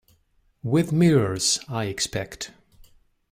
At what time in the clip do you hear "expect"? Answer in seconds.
1.85-2.49